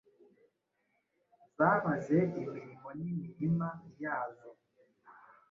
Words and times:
Zabaze 1.55 2.17
imirimo 2.37 2.87
n'imirima, 2.99 3.69
yazo 4.01 4.49